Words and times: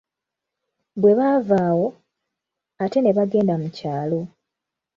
Bwe 1.01 1.11
baava 1.17 1.57
awo, 1.69 1.87
ate 2.83 2.97
ne 3.01 3.11
bagenda 3.17 3.53
mu 3.61 3.67
kyalo. 3.77 4.19